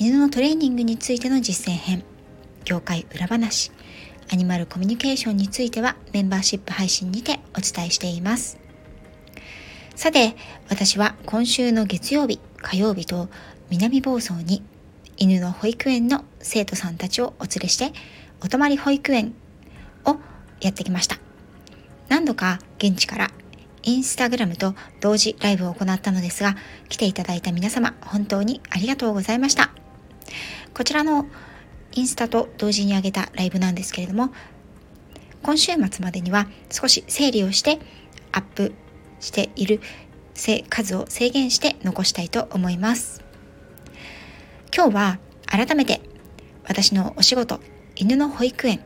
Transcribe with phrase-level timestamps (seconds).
[0.00, 2.04] 犬のトレーニングについての実践編。
[2.64, 3.72] 業界裏話。
[4.32, 8.60] アニマルコミュニケーションについてはメンバーシップ配信にてお伝えしています。
[9.96, 10.36] さて
[10.68, 13.28] 私は今週の月曜日火曜日と
[13.70, 14.62] 南房総に
[15.16, 17.92] 犬の保育園の生徒さんたちをお連れして
[18.40, 19.34] お泊まり保育園
[20.04, 20.16] を
[20.60, 21.16] やってきました。
[22.08, 23.30] 何度か現地から
[23.82, 26.54] インスタグラムと同時ライブを行ったのですが
[26.88, 29.72] 来ていただいた皆様本当にありがとうございました。
[30.74, 31.26] こちらの
[31.92, 34.32] インスタと同時に上げたライブなんですけれども
[35.42, 37.78] 今週末までには少し整理をして
[38.32, 38.72] アップ
[39.20, 39.80] している
[40.68, 43.24] 数を制限して残したいと思います。
[44.74, 46.00] 今日は改めて
[46.64, 47.60] 私のお仕事
[47.96, 48.80] 犬の保育園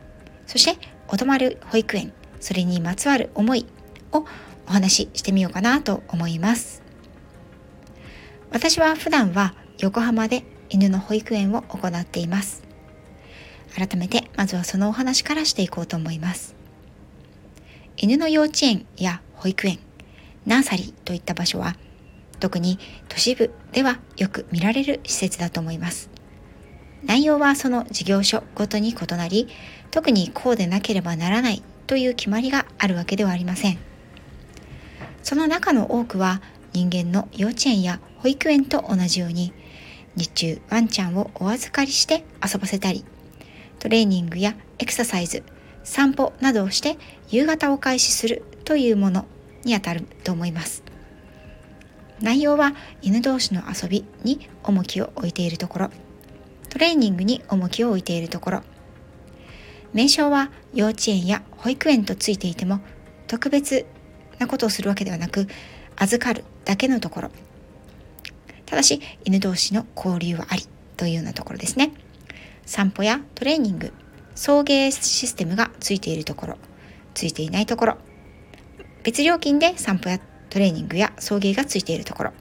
[0.47, 3.67] そしてお泊まる保育園それにまつわる思い
[4.11, 4.25] を
[4.67, 6.81] お話ししてみようかなと思います。
[8.51, 12.63] 私は普段は横浜で犬の保育園を行っています。
[13.75, 16.55] 改めてまずはそのお話からしていこうと思います。
[17.97, 19.79] 犬の幼稚園や保育園
[20.45, 21.75] ナーサリーといった場所は
[22.39, 26.09] 特に都市部ではよく見られる施設だと思います。
[27.03, 29.47] 内容はその事業所ごとに異なり
[29.91, 33.77] 特にこうでなければならないという決まりがあるわけではありません。
[35.21, 36.41] その中の多くは
[36.73, 39.53] 人間の幼稚園や保育園と同じように
[40.15, 43.03] 日中ワンちゃんをお預かりして遊ばせたり
[43.79, 45.43] トレーニングやエクササイズ
[45.83, 46.97] 散歩などをして
[47.29, 49.25] 夕方を開始するというもの
[49.63, 50.83] にあたると思います。
[52.21, 55.89] 内容は犬同士の遊びに重きを置いているところ。
[56.69, 58.61] トレーニングに重きを置いているところ。
[59.93, 62.79] 名称は幼稚園や保育園とついていても
[63.27, 63.85] 特別
[64.39, 65.47] なことをするわけではなく
[65.97, 67.31] 預かるだけのところ。
[68.73, 70.63] ただし犬同士の交流はあり
[70.97, 71.91] というようなところですね。
[72.65, 73.93] 散歩やトレーニング
[74.33, 76.57] 送迎システムがついているところ
[77.13, 77.97] ついていないところ。
[79.03, 80.19] 別料金で散歩や
[80.49, 82.31] トレーニングや送迎がついているところ。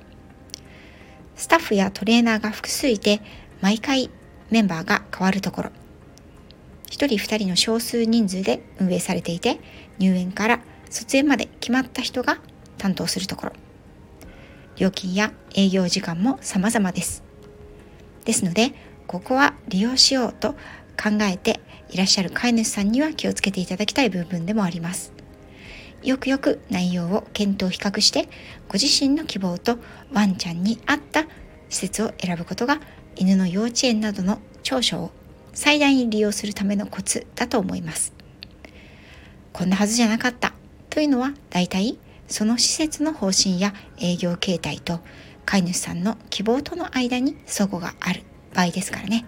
[1.37, 3.21] スタッフやトレーナーが複数いて
[3.60, 4.09] 毎回
[4.48, 5.71] メンバーが変わるところ。
[6.87, 9.60] 1人2人の少数人数で運営されていて
[9.98, 12.38] 入園から卒園まで決まった人が
[12.78, 13.53] 担当するところ。
[14.77, 17.22] 料金や営業時間も様々です。
[18.25, 18.72] ですので、
[19.06, 20.53] ここは利用しようと
[21.00, 21.60] 考えて
[21.91, 25.12] いらっしゃる飼い主さんには気をつけていただきたい部分でもあります。
[26.03, 28.28] よくよく内容を検討比較して
[28.69, 29.78] ご自身の希望と
[30.12, 31.27] ワンちゃんに合った
[31.69, 32.81] 施設を選ぶことが
[33.15, 35.10] 犬の幼稚園などの長所を
[35.53, 38.12] 最大に利用するためのコツだと思います。
[39.53, 40.54] こんなはずじゃなかった
[40.91, 41.99] というのは大体
[42.32, 45.00] その施設の方針や営業形態と
[45.44, 48.22] 飼い主さんの希望との間に齟齬がある
[48.54, 49.26] 場合ですからね。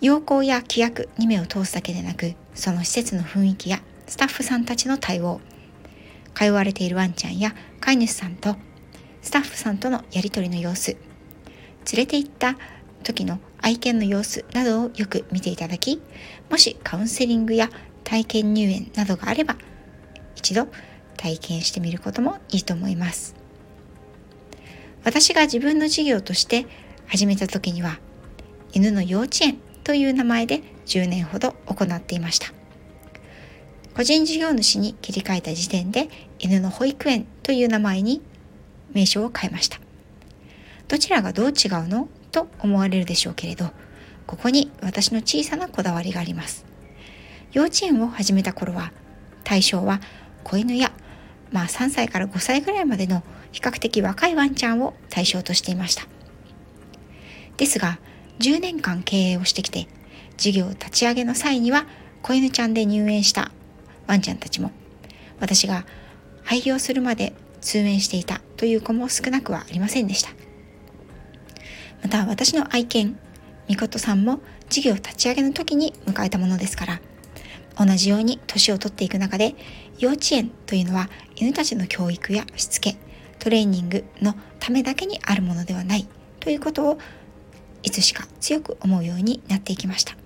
[0.00, 5.40] 要項や規約に目を通すだけでなくその施設の雰囲気やスタッフさんたちの対応
[6.34, 8.56] 通われているワンちゃんや飼い主さんと
[9.20, 11.00] スタッフさんとのやり取りの様子連
[11.94, 12.56] れて行った
[13.04, 16.00] 時の愛犬の様子などをよく見ていただき
[16.50, 17.68] もしカウンセリングや
[18.02, 19.56] 体験入園などがあれば
[20.36, 20.68] 一度
[21.16, 23.34] 体験してみることもいいと思います。
[25.04, 26.66] 私が自分の事業として
[27.06, 27.98] 始めた時には
[28.72, 32.52] 犬の幼稚園という名前で10年ほど行っていました。
[33.94, 38.22] 個人事業主に切り替えた時点で犬の保育園という名前に
[38.92, 39.80] 名称を変えました。
[40.88, 43.70] どちらがどう違うのと思われるでしょうけれど
[44.26, 46.64] ここに私の小さなこだわりがあります。
[47.52, 48.92] 幼稚園を始めた頃は
[49.44, 50.00] 対象は
[50.44, 50.92] 子犬や、
[51.50, 53.22] まあ、3歳から5歳ぐらいまでの
[53.52, 56.06] 比較的若いワンちゃんを対象としていました。
[57.56, 57.98] ですが
[58.38, 59.86] 10年間経営をしてきて
[60.36, 61.86] 事業立ち上げの際には
[62.22, 63.52] 子犬ちゃんで入園した
[64.06, 64.72] ワンちゃんたちも
[65.38, 65.84] 私が
[66.42, 70.30] 廃業するまで通園していたという子も少なくはありませんでした。
[72.02, 73.16] また私の愛犬
[73.68, 77.00] みことさんも事業立ち上げの時に迎えたものですから
[77.78, 79.54] 同じように年を取っていく中で
[79.98, 82.96] 幼稚園というのは犬たちの教育やしつけ
[83.38, 86.06] トレーニングのためだけにあるものではない
[86.40, 86.98] ということを
[87.82, 90.16] いつしか強く思うようになっていきました。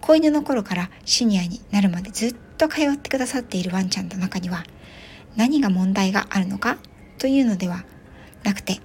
[0.00, 4.64] 子犬の頃からシニアになるまでずっと通ってくださっているワンちゃんの中には
[5.34, 6.76] 何が問題があるのか
[7.16, 7.84] というのでは
[8.42, 8.80] なくて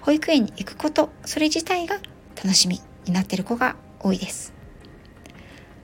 [0.00, 1.96] 保育園に行くことそれ自体が
[2.36, 4.61] 楽しみになっている子が多いです。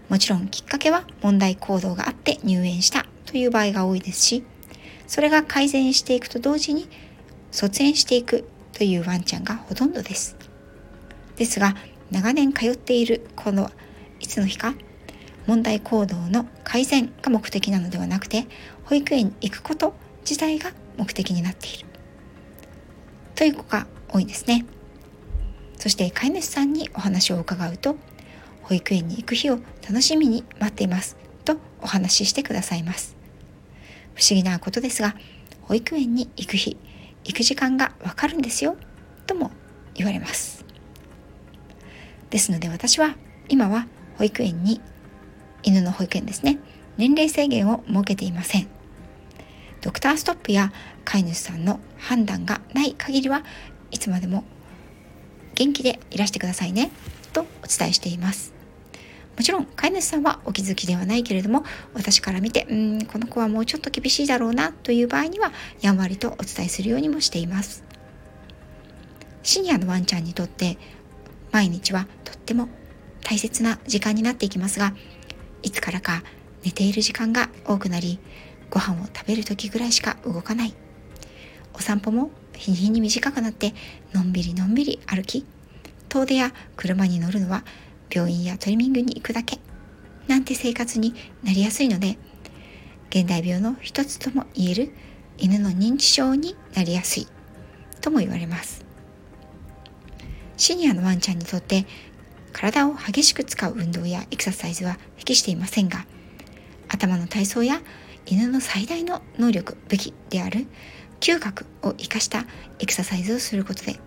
[0.08, 4.44] もちろんきっかけは問題行動があって入園したという場合が多いですし
[5.06, 6.88] それが改善していくと同時に
[7.50, 10.37] 卒園していくというワンちゃんがほとんどです。
[11.37, 11.75] ですが
[12.10, 13.70] 長年通っているこの
[14.20, 14.75] いつの日か
[15.46, 18.46] 問題行動の改善が目的なのではなくて
[18.84, 21.87] 保育園に行くこと自体が目的になっている。
[23.34, 24.66] という子が多いですね。
[25.78, 27.96] そして飼い主さんにお話を伺うと
[28.69, 31.17] 保育園に行く日を楽しみに待っています。
[31.47, 33.17] とお話ししてくださいます。
[34.15, 35.17] 不思議なことですが
[35.62, 36.76] 保育園に行く日
[37.25, 38.76] 行く時間がわかるんですよ。
[39.26, 39.50] とも
[39.94, 40.67] 言われます。
[42.29, 43.17] ですので私は
[43.49, 43.87] 今は
[44.19, 44.82] 保育園に
[45.62, 46.59] 犬の保育園ですね。
[46.99, 48.69] 年齢制限を設けていません。
[49.81, 50.73] ドクターストップや
[51.06, 53.44] 飼い主さんの判断がない限りは
[53.91, 54.44] いつまでも
[55.55, 56.91] 元気でいらしてくださいね。
[57.32, 58.57] とお伝えしています。
[59.38, 61.62] もちろん飼い主さんはお気づきではないけれども
[61.94, 67.85] 私から見てうんこの子はもうちょっと厳しいだろうなという場合にはやんわりとお伝えするようにもしています。
[69.44, 70.76] シニアのワンちゃんにとって
[71.52, 72.69] 毎日はとっても
[73.23, 74.93] 大切な時間になっていきますが
[75.62, 76.25] いつからか
[76.64, 78.19] 寝ている時間が多くなり
[78.70, 80.75] ご飯を食べる時ぐらいしか動かない。
[81.75, 83.73] お散歩も日に日に短くなって
[84.12, 85.46] のんびりのんびり歩き
[86.08, 87.62] 遠出や車に乗るのは
[88.10, 89.58] 病院やトリミングに行くだけ。
[90.26, 92.19] なんて生活になりやすいので
[93.08, 94.93] 現代病の一つとも言える
[95.38, 97.26] 犬の認知症になりやすい。
[98.00, 98.84] とも言われます。
[100.56, 101.87] シニアのワンちゃんにとって
[102.52, 106.04] 体を激しく使う運動やエクササイズは適していませんが
[106.88, 107.81] 頭の体操や
[108.26, 110.66] 犬の最大の能力武器である
[111.20, 112.44] 嗅覚を生かした
[112.81, 114.00] エクササイズをすることで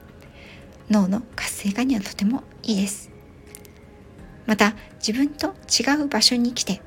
[0.89, 3.09] 脳の活性化にはとてもいいです。
[4.51, 6.81] また自分と違う場所に来て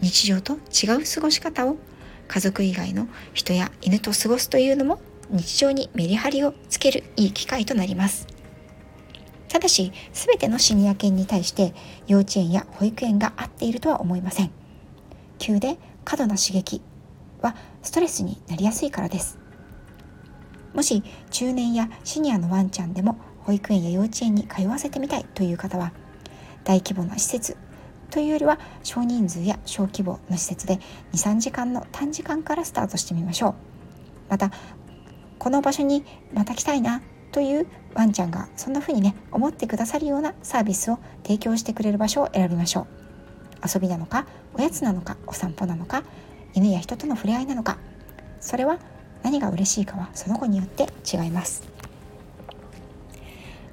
[0.00, 1.76] 日常と違う過ごし方を
[2.28, 8.28] 家族以外の人や犬と過ごすというのも日常にメリハリをつけるいい機会となります。
[9.48, 11.74] ただし全てのシニア犬に対して
[12.06, 14.52] 幼稚園や保育園が合っているとは思いません。
[15.40, 16.80] 急で過度な刺激
[17.40, 19.36] はストレスになりやすいからです。
[20.74, 25.92] もし中年やシニアのワンちゃんでも保育園や幼稚園に通わせてみたいという方は
[26.64, 27.56] 大規模な施設
[28.10, 30.78] というよりは少人数や小規模の施設で
[31.14, 33.54] 23時間の短時間からスタートしてみましょう。
[34.28, 34.50] また
[35.38, 42.86] この場所にまた来たいなというワンちゃんがそんな風にね思ってくださるようなサービスを提供してくれる場所を選びましょう。
[43.74, 46.02] 遊びなのかおやつなのかお散歩なのか
[46.54, 47.78] 犬や人との触れ合いなのか。
[48.40, 48.78] それは
[49.22, 51.62] 何が嬉しいかはその子によって違います。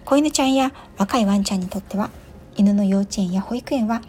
[0.05, 2.09] 子犬ちゃんや若いワンちゃんにとっては
[2.59, 4.01] 犬の幼稚園や保育園は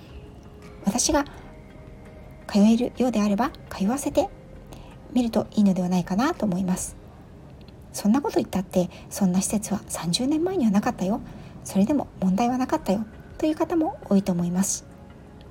[0.85, 1.25] 私が
[2.49, 4.29] 通えるようであれば通わせて
[5.13, 6.97] みるといいのではないかなと思います。
[7.93, 11.21] そんなこと言ったってそんな施設は30年前にはなかったよ。
[11.63, 13.07] それでも問題はなかったよ。
[13.39, 14.85] という方も多いと思います。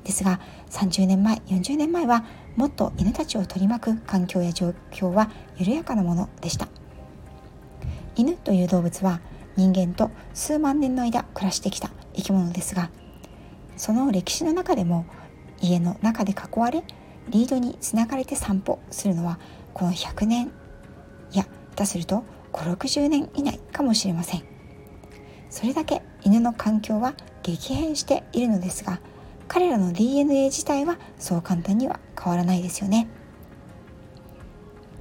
[0.04, 2.26] ですが30年前40年前は
[2.58, 6.68] もっと犬たちを取り巻く環境や状況は緩やかなものでした。
[8.18, 9.22] 犬という動物は
[9.56, 11.92] 人間と数万年の間暮らしてきた。
[12.20, 12.90] 生き物ですが
[13.78, 15.06] その歴史の中でも
[15.62, 16.84] 家の中で囲われ
[17.30, 19.40] リードにつながれて散歩するのは
[19.74, 20.52] この100年
[21.32, 22.24] いや下手すると
[22.54, 24.44] 560年以内かもしれません。
[25.50, 29.00] それだけ犬の環境は激変しているのですが
[29.48, 33.10] 彼らの DNA 自体はそう簡単には変わらないですよね。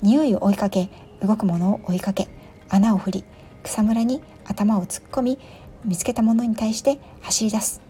[0.00, 0.88] 匂いを追いかけ
[1.20, 2.28] 動くものを追いかけ
[2.68, 3.24] 穴を振り
[3.62, 5.38] 草むらに頭を突っ込み
[5.84, 7.80] 見つけたものに対して走り出す。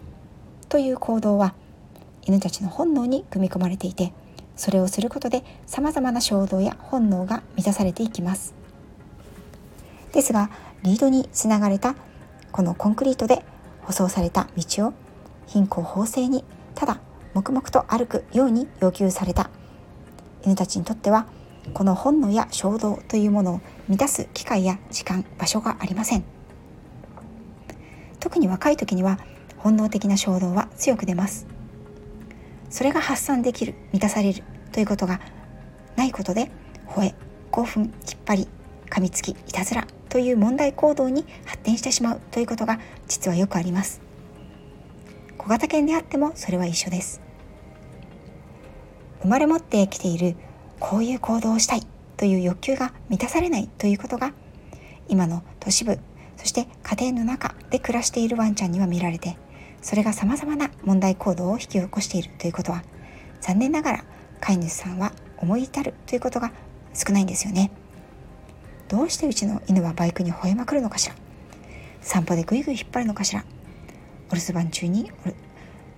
[0.69, 1.55] という行動は
[2.23, 4.13] 犬たちの本能に組み込まれていて
[4.57, 8.55] それをすることでさまざまな衝動や本能が満たされていきます。
[10.13, 10.51] ですが
[10.83, 11.95] リードにつながれた
[12.53, 13.45] このコンクリートで
[13.83, 14.95] 舗装された道を
[15.47, 17.01] 貧困法制にただ
[17.35, 19.51] 黙々と歩くように要求された。
[20.45, 21.27] 犬たちにとっては
[21.75, 26.38] この本能や衝動というものを満たす機会や時間場所がありません。
[28.21, 29.19] 特に若い時には
[29.57, 31.47] 本能的な衝動は強く出ます。
[32.71, 35.21] それが発散できる満たされるということが
[35.97, 36.51] ないことで
[36.87, 37.15] 吠え
[37.51, 37.93] 興奮引っ
[38.27, 38.49] 張り
[38.91, 44.01] 噛みつきいたずらという問題行動に発展してしまうということが実はよくあります。
[45.37, 47.21] 小型犬であってもそれは一緒です。
[49.23, 50.37] 生まれ持ってきている
[50.79, 51.83] こういう行動をしたい
[52.17, 54.33] という欲求が満たされないということが
[55.09, 55.99] 今の都市部
[56.39, 59.37] そして家庭の中で暮らしているワンちゃんには見られて
[59.83, 62.83] それがさまざまな問題行動を引き起こしているということは
[63.41, 64.05] 残念ながら
[64.41, 66.53] 飼い主さんは思い至るということが
[66.95, 67.71] 少ないんですよね。
[68.89, 71.15] どうしてうちの犬はバイクに吠えまくるのかしら？
[72.01, 73.45] 散歩でぐいぐい引っ張るのかしら？
[74.31, 75.11] お留守番中に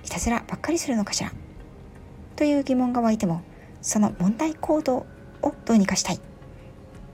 [0.05, 1.33] いたずらばっかりするのかしら？
[2.37, 3.43] という疑問が湧いても
[3.81, 5.07] その問題行動
[5.43, 6.21] をどうにかしたい？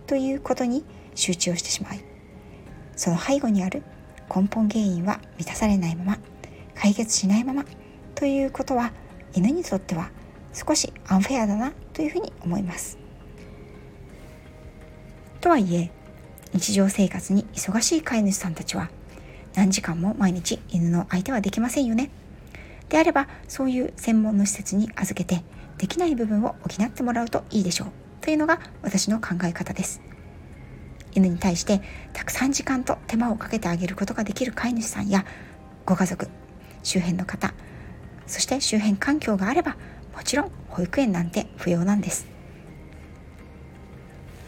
[0.06, 2.00] ということに集中をしてしまい
[2.96, 3.82] その背後にある
[4.34, 6.18] 根本原因は満たされないまま
[6.74, 7.64] 解決しないまま
[8.14, 8.92] ということは
[9.34, 10.10] 犬にとっては
[10.52, 12.98] 少しアンフェアだなというふうに思います。
[15.40, 15.90] とはいえ
[16.52, 18.88] 日常生活に忙しい飼い主さんたちは
[19.54, 22.10] 何時間も毎日犬の相手はできませんよね。
[22.88, 25.44] であればそういう専門の施設に預けて
[25.78, 27.88] できない部分を補ってもらうといいでしょう
[28.22, 30.00] というのが私の考え方です。
[31.16, 31.80] 犬に対して
[32.12, 35.24] たくさん時間と手間をかけてあげることができる飼い主さんや
[35.84, 36.28] ご家族
[36.82, 37.52] 周辺の方
[38.26, 39.76] そして周辺環境があれば
[40.14, 42.36] もちろん保育園なんて不要なんです。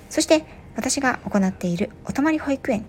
[0.08, 0.44] そして
[0.74, 2.84] 私が行っているお泊まり保育園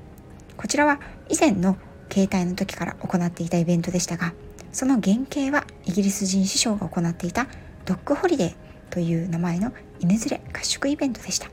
[0.57, 1.77] こちらは以前の
[2.11, 4.33] 携帯の時から行っていたイベントでしたが
[4.71, 7.47] その原型はイギリス人師匠が行っていた
[7.85, 8.55] ドッグホリデー
[8.89, 11.49] という名前の犬連れ合宿イベントでした。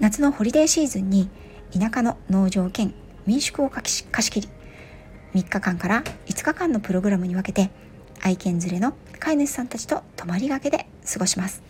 [0.00, 1.28] 夏のホリデーシーズンに
[1.78, 2.94] 田舎の農場兼
[3.26, 4.48] 民宿を貸し切り
[5.34, 7.70] 3日間から5日間のプログラムに分けて
[8.22, 11.62] 愛犬連れの飼い主さんたちと泊まりがけで過ごします。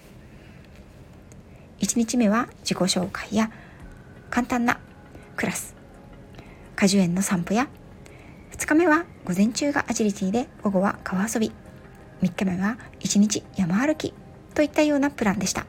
[1.80, 3.50] 1日目は自己紹介や
[4.30, 4.78] 簡単な
[5.36, 5.74] クラス
[6.76, 7.68] 果樹園の散歩や
[8.52, 11.50] 2日目は午前中がアジリティで午後は川遊び
[12.22, 14.14] 3日目は1日山歩き
[14.54, 15.66] といったようなプランでした。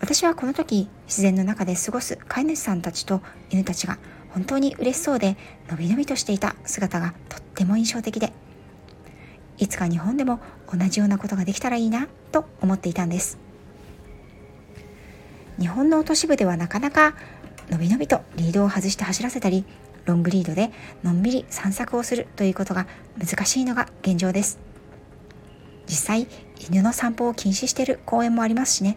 [0.00, 3.98] 私はこの時自然の中で過ごす飼い主さんたちと犬たちが
[4.30, 5.36] 本当に嬉しそうで
[5.68, 8.32] のびのびとしていた姿がとっても印象的で
[9.58, 10.40] いつか日本でも
[10.72, 13.38] 同じようなことができたらいいなと思っていたんです。
[15.58, 17.14] 日本の都市部ではなかなか
[17.68, 19.66] のびのびとリードを外して走らせたり
[20.06, 20.70] ロングリードで
[21.02, 22.86] のんびり散策をするということが
[23.18, 24.58] 難しいのが現状です。
[25.86, 26.26] 実際
[26.70, 28.96] 犬の散歩を禁止している公園もありますしね。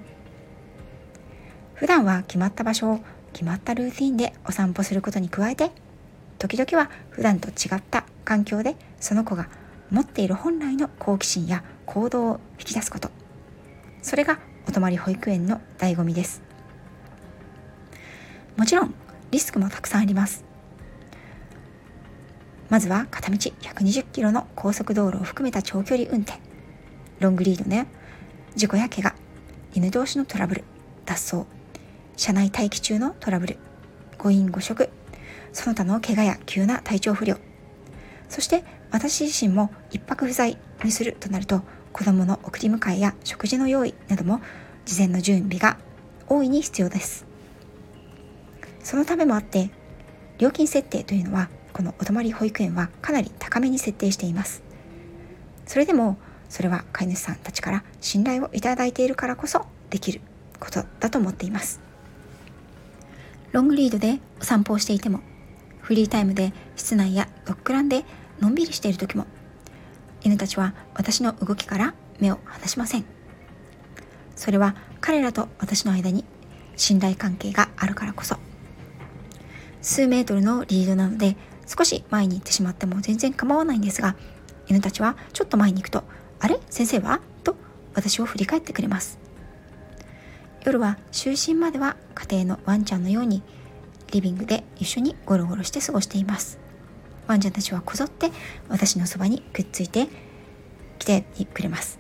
[1.84, 3.00] 普段は決まった場所を
[3.34, 5.70] 決まったルーティンでお散歩することに加えて
[6.40, 9.50] 時々は普段と違った環境でその子が
[9.92, 13.12] 持っている本来の好奇心や行動を引き出すこと。
[14.02, 16.42] それがお泊まり保育園の醍醐味です。
[18.56, 18.94] もちろん
[19.32, 20.46] リスクもたくさんあります。
[22.70, 26.40] まずは片道120キロの高速道路を含めた長距離運転。
[27.20, 27.88] ロングリードね。
[28.56, 29.14] 事故や怪我
[29.74, 30.64] 犬同士のトラブル
[31.04, 31.53] 脱走。
[32.16, 33.58] 車内待機中のトラブル。
[34.18, 34.90] 誤飲誤食。
[35.52, 37.38] その他の怪我や急な体調不良。
[38.30, 44.42] そして私自身も一泊不在にするとなると子供の送り迎えや食事の用意なども
[44.86, 45.78] 事前の準備が
[46.28, 47.26] 大いに必要です。
[48.84, 49.70] そのためもあって
[50.40, 54.64] 料金設定というのはこのお泊まり保育園はかなり高めに設定しています。
[55.66, 56.18] それでも
[56.50, 60.22] それは飼い主さんたちから信頼をいただいているからこそできる
[60.60, 61.83] ことだと思っています。
[63.54, 65.20] ロングリードでお散歩をしていても
[65.80, 68.04] フリータイムで室内やドッグランで
[68.40, 69.28] のんびりしている時も
[70.24, 73.06] 犬たちは私の動きから目を離しません。
[74.36, 76.26] それは彼らと私の間に
[76.76, 78.38] 信頼関係があるからこそ。
[79.82, 81.36] 数メートルのリードなので
[81.68, 84.16] 少し前に行ってしまっても全然構わないんですが
[84.68, 86.04] 犬たちはちょっと前に行くと
[86.40, 86.60] 「あれ？
[86.72, 87.56] 先生は?」と
[87.94, 89.20] 私を振り返ってくれます。
[90.66, 93.44] 夜は就寝までは家庭のワンちゃんのように
[94.12, 96.58] リビングで一緒にゴロゴロして過ごしています。
[97.28, 98.32] ワンちゃんたちはこぞって
[98.70, 100.08] 私のそばにくっついて
[101.00, 102.00] きてくれます。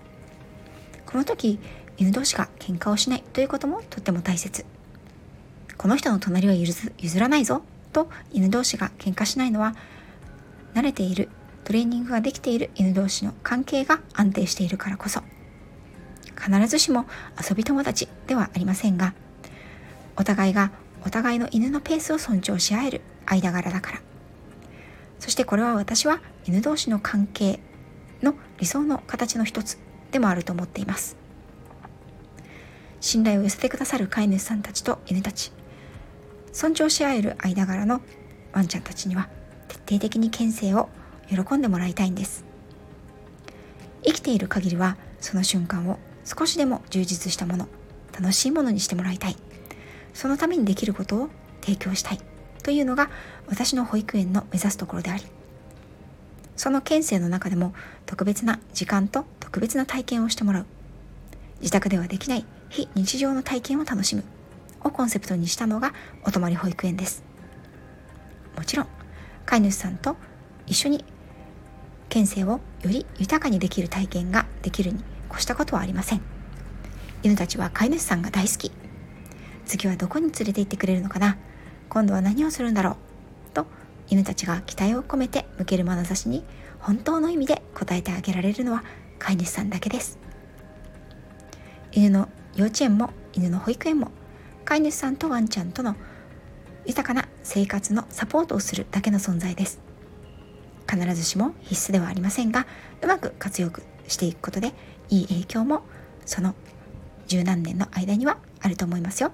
[1.05, 1.59] この時
[1.97, 4.65] 犬同士が喧嘩をしないということもとっても大切。
[5.77, 9.75] この人の隣は譲らないぞと犬同士が喧嘩しないのは
[10.73, 11.27] 慣れている
[11.65, 15.21] トレーニングができている犬同士の関係が安定しているからこそ。
[16.43, 17.05] 必ずしも
[17.39, 19.13] 遊び友達ではありませんが
[20.17, 20.71] お互いが
[21.05, 24.01] お互いの犬のペースを尊重し合える間柄だから。
[25.19, 27.59] そしてこれは私は犬同士の関係
[28.21, 29.79] の理想の形の一つ
[30.11, 31.15] でもあると思っています。
[32.99, 35.51] 信頼を寄せてくださる飼い主さんたちと犬たち
[36.53, 38.01] 尊重し合える間柄の
[38.53, 39.27] ワンちゃんたちには
[39.67, 40.89] 徹底的に牽制を
[41.27, 42.45] 喜んでもらいたいんです。
[44.05, 47.67] 生きている限りはその瞬間を少しでも充実したもの
[48.17, 49.35] 楽しいものにしてもらいたい。
[50.13, 51.29] そのためにできることを
[51.61, 52.19] 提供したい。
[52.61, 53.09] というのが
[53.47, 55.23] 私の保育園の目指すところであり。
[56.55, 57.73] その県政の中でも
[58.05, 60.65] 特別な時間と特別な体験をしてもらう。
[61.59, 64.23] 自宅ではできない非日常の体験を楽しむ。
[64.83, 65.93] をコンセプトにしたのが
[66.25, 67.23] お泊まり保育園です。
[68.55, 68.87] もちろん
[69.45, 70.15] 飼い主さんと
[70.67, 71.03] 一緒に
[72.09, 76.21] 県政をより豊かにできる体験ができるに越したことはありません。
[77.23, 78.71] 犬たちは飼い主さんが大好き。
[79.65, 81.37] 次はどこに連れて行ってくれるのかな。
[81.89, 82.95] 今度は何をするんだろう。
[83.53, 83.65] と
[84.09, 86.43] 犬たちが期待を込めて向ける眼差しに
[86.79, 88.83] 本当の意味で応えてあげられるのは
[89.19, 90.19] 飼い主さんだけです。
[91.91, 94.11] 犬の幼稚園も犬の保育園も
[94.65, 95.95] 飼い主さんとワンちゃんとの
[96.85, 99.79] 豊かな生活のサポートをするだけの存在です。
[100.89, 102.67] 必ずしも必須ではありませんが
[103.01, 103.71] うまく活用
[104.07, 104.73] していくことで
[105.09, 105.83] いい影響も
[106.25, 106.55] その
[107.27, 109.31] 十何年の間にはあると思いますよ。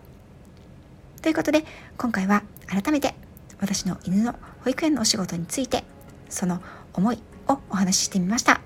[1.21, 1.65] ということで
[1.97, 3.13] 今回は改めて
[3.59, 5.83] 私の犬の保育園のお仕事について
[6.29, 6.61] その
[6.93, 8.61] 思いをお話ししてみました。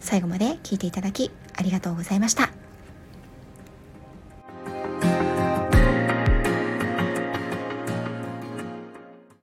[0.00, 2.63] 最後まで聞いていただきありがとうございました。